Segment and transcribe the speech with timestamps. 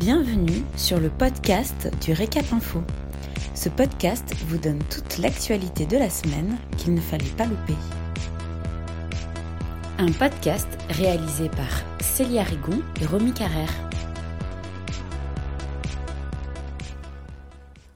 [0.00, 2.80] Bienvenue sur le podcast du Récap Info.
[3.54, 7.74] Ce podcast vous donne toute l'actualité de la semaine qu'il ne fallait pas louper.
[9.98, 13.74] Un podcast réalisé par Célia Rigon et Romy Carrère.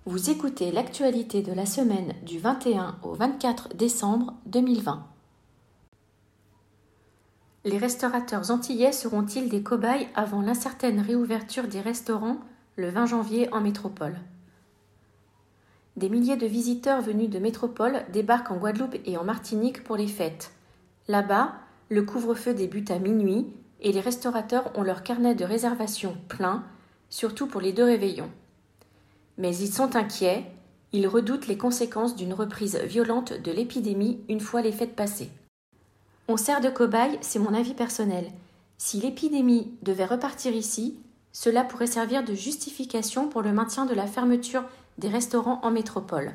[0.05, 5.14] Vous écoutez l'actualité de la semaine du 21 au 24 décembre 2020.
[7.67, 12.37] Les restaurateurs antillais seront-ils des cobayes avant l'incertaine réouverture des restaurants
[12.77, 14.17] le 20 janvier en métropole?
[15.97, 20.09] Des milliers de visiteurs venus de métropole débarquent en Guadeloupe et en Martinique pour les
[20.09, 20.53] fêtes.
[21.09, 21.55] Là-bas,
[21.89, 23.47] le couvre-feu débute à minuit
[23.81, 26.65] et les restaurateurs ont leur carnet de réservation plein,
[27.09, 28.31] surtout pour les deux réveillons.
[29.39, 30.45] Mais ils sont inquiets,
[30.93, 35.31] ils redoutent les conséquences d'une reprise violente de l'épidémie une fois les fêtes passées.
[36.27, 38.31] On sert de cobaye, c'est mon avis personnel.
[38.79, 40.99] Si l'épidémie devait repartir ici,
[41.33, 44.65] cela pourrait servir de justification pour le maintien de la fermeture
[44.97, 46.33] des restaurants en métropole.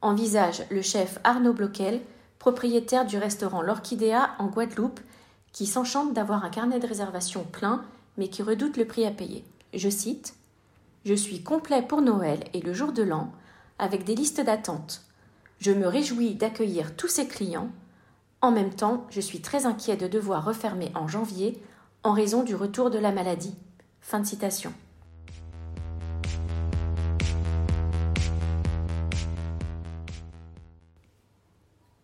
[0.00, 2.00] Envisage le chef Arnaud Bloquel,
[2.38, 5.00] propriétaire du restaurant L'Orchidea en Guadeloupe,
[5.52, 7.84] qui s'enchante d'avoir un carnet de réservation plein,
[8.16, 9.44] mais qui redoute le prix à payer.
[9.74, 10.34] Je cite
[11.04, 13.30] Je suis complet pour Noël et le jour de l'an,
[13.78, 15.02] avec des listes d'attente.
[15.60, 17.70] Je me réjouis d'accueillir tous ces clients
[18.40, 21.60] en même temps, je suis très inquiet de devoir refermer en janvier
[22.04, 23.54] en raison du retour de la maladie.
[24.00, 24.72] Fin de citation.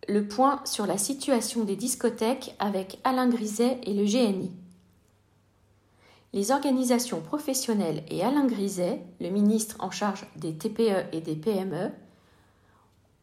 [0.09, 4.53] Le point sur la situation des discothèques avec Alain Griset et le GNI.
[6.33, 11.93] Les organisations professionnelles et Alain Griset, le ministre en charge des TPE et des PME,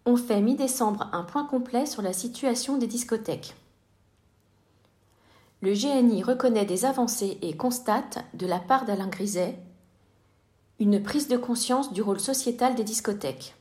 [0.06, 3.56] on fait mi-décembre un point complet sur la situation des discothèques.
[5.62, 9.60] Le GNI reconnaît des avancées et constate, de la part d'Alain Griset,
[10.80, 13.54] une prise de conscience du rôle sociétal des discothèques.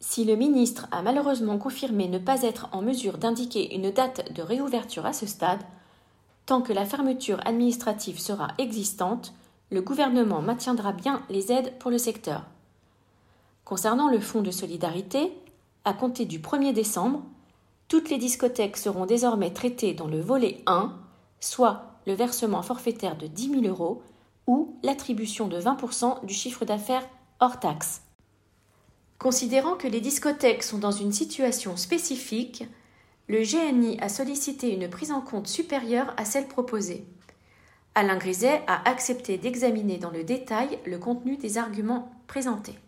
[0.00, 4.42] Si le ministre a malheureusement confirmé ne pas être en mesure d'indiquer une date de
[4.42, 5.62] réouverture à ce stade,
[6.44, 9.32] tant que la fermeture administrative sera existante,
[9.70, 12.44] le gouvernement maintiendra bien les aides pour le secteur.
[13.66, 15.32] Concernant le fonds de solidarité,
[15.84, 17.24] à compter du 1er décembre,
[17.88, 20.96] toutes les discothèques seront désormais traitées dans le volet 1,
[21.40, 24.04] soit le versement forfaitaire de 10 000 euros
[24.46, 27.08] ou l'attribution de 20% du chiffre d'affaires
[27.40, 28.02] hors taxe.
[29.18, 32.64] Considérant que les discothèques sont dans une situation spécifique,
[33.26, 37.04] le GNI a sollicité une prise en compte supérieure à celle proposée.
[37.96, 42.78] Alain Griset a accepté d'examiner dans le détail le contenu des arguments présentés.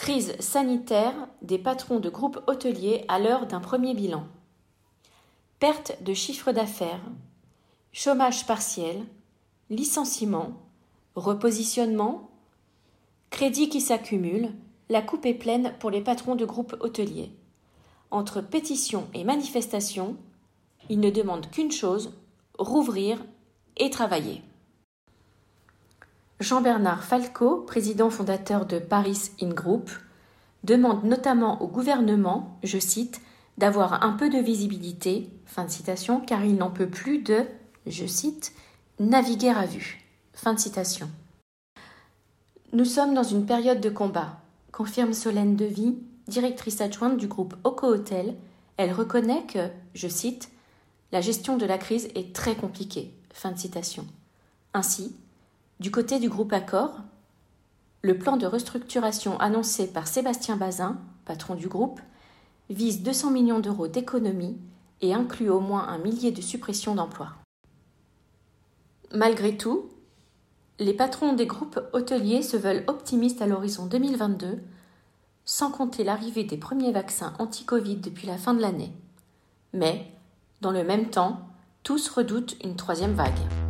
[0.00, 4.24] Crise sanitaire des patrons de groupes hôteliers à l'heure d'un premier bilan.
[5.58, 7.02] Perte de chiffre d'affaires,
[7.92, 9.04] chômage partiel,
[9.68, 10.52] licenciement,
[11.16, 12.30] repositionnement,
[13.28, 14.48] crédits qui s'accumulent,
[14.88, 17.30] la coupe est pleine pour les patrons de groupes hôteliers.
[18.10, 20.16] Entre pétition et manifestation,
[20.88, 22.14] ils ne demandent qu'une chose,
[22.58, 23.22] rouvrir
[23.76, 24.40] et travailler.
[26.40, 29.90] Jean-Bernard Falco, président fondateur de Paris In Group,
[30.64, 33.20] demande notamment au gouvernement, je cite,
[33.58, 37.44] d'avoir un peu de visibilité, fin de citation, car il n'en peut plus de,
[37.86, 38.54] je cite,
[38.98, 40.02] naviguer à vue.
[40.32, 41.10] Fin de citation.
[42.72, 44.40] Nous sommes dans une période de combat,
[44.72, 48.34] confirme Solène Devy, directrice adjointe du groupe Oco Hotel.
[48.78, 50.50] Elle reconnaît que, je cite,
[51.12, 53.12] la gestion de la crise est très compliquée.
[53.30, 54.06] Fin de citation.
[54.72, 55.14] Ainsi,
[55.80, 57.00] du côté du groupe Accor,
[58.02, 62.00] le plan de restructuration annoncé par Sébastien Bazin, patron du groupe,
[62.68, 64.58] vise 200 millions d'euros d'économies
[65.00, 67.32] et inclut au moins un millier de suppressions d'emplois.
[69.12, 69.88] Malgré tout,
[70.78, 74.60] les patrons des groupes hôteliers se veulent optimistes à l'horizon 2022,
[75.46, 78.92] sans compter l'arrivée des premiers vaccins anti-Covid depuis la fin de l'année.
[79.72, 80.12] Mais,
[80.60, 81.48] dans le même temps,
[81.82, 83.69] tous redoutent une troisième vague